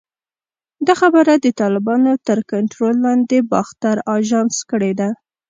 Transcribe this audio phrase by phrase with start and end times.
[0.85, 5.09] دا خبره د طالبانو تر کنټرول لاندې باختر اژانس کړې ده